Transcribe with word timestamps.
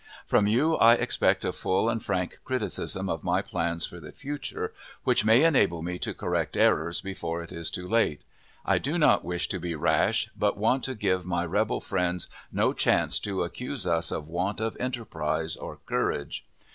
From 0.25 0.47
you 0.47 0.77
I 0.77 0.95
expect 0.95 1.45
a 1.45 1.53
full 1.53 1.87
and 1.87 2.03
frank 2.03 2.39
criticism 2.43 3.07
of 3.07 3.23
my 3.23 3.43
plans 3.43 3.85
for 3.85 3.99
the 3.99 4.11
future, 4.11 4.73
which 5.03 5.23
may 5.23 5.43
enable 5.43 5.83
me 5.83 5.99
to 5.99 6.15
correct 6.15 6.57
errors 6.57 7.01
before 7.01 7.43
it 7.43 7.51
is 7.51 7.69
too 7.69 7.87
late. 7.87 8.23
I 8.65 8.79
do 8.79 8.97
not 8.97 9.23
wish 9.23 9.47
to 9.49 9.59
be 9.59 9.75
rash, 9.75 10.31
but 10.35 10.57
want 10.57 10.83
to 10.85 10.95
give 10.95 11.27
my 11.27 11.45
rebel 11.45 11.81
friends 11.81 12.29
no 12.51 12.73
chance 12.73 13.19
to 13.19 13.43
accuse 13.43 13.85
us 13.85 14.09
of 14.11 14.27
want 14.27 14.59
of 14.59 14.75
enterprise 14.79 15.55
or 15.55 15.77
courage. 15.85 16.43